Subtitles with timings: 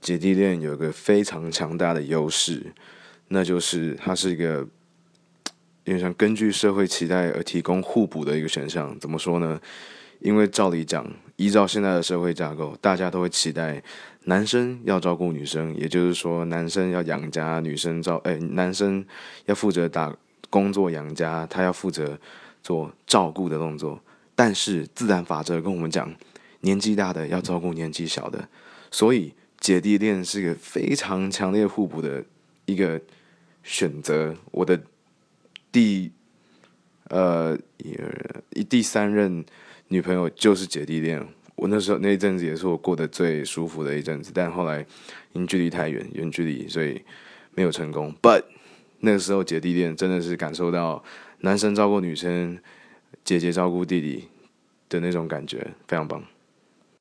[0.00, 2.72] 姐弟恋有一个非常强大的优势，
[3.28, 4.66] 那就是它是一个
[5.84, 8.98] 有点像根据社会期待而提供互补的一个选项。
[8.98, 9.60] 怎么说呢？
[10.20, 13.82] 因为照理讲，依照现在的社会架构，大家都会期待
[14.24, 19.02] 男生要照顾女生，也就是说，男生要养家，女生照哎，男生
[19.46, 20.14] 要负责打
[20.50, 22.18] 工作养家，他要负责
[22.62, 23.98] 做照顾的动作。
[24.34, 26.14] 但是自然法则跟我们讲，
[26.60, 28.46] 年纪大的要照顾年纪小的，
[28.90, 32.24] 所以姐弟恋是一个非常强烈互补的
[32.64, 33.00] 一个
[33.62, 34.34] 选择。
[34.50, 34.82] 我的
[35.70, 36.10] 第
[37.10, 37.56] 呃
[38.54, 39.44] 一第三任。
[39.92, 44.86] 女朋友就是姐弟恋，我那时候那一阵子也是我过得最舒服的一阵子，但后来
[45.32, 47.02] 因距离太远，远距离，所以
[47.56, 48.14] 没有成功。
[48.22, 48.44] But
[49.00, 51.02] 那个时候姐弟恋真的是感受到
[51.40, 52.60] 男生照顾女生，
[53.24, 54.28] 姐姐照顾弟弟
[54.88, 56.22] 的那种感觉，非常棒。